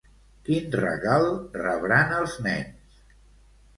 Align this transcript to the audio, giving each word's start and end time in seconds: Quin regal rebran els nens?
Quin 0.47 0.71
regal 0.77 1.29
rebran 1.59 2.17
els 2.21 2.39
nens? 2.47 3.05